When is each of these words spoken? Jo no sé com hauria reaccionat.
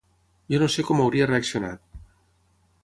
Jo 0.53 0.61
no 0.63 0.69
sé 0.75 0.85
com 0.87 1.03
hauria 1.03 1.29
reaccionat. 1.33 2.03